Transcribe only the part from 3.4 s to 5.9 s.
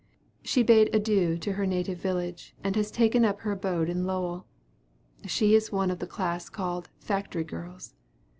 her abode in Lowell. She is